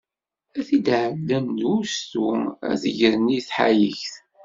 [0.59, 2.29] Ad t-id-ɛellen d ustu,
[2.71, 4.13] ad t-gren i tḥayekt.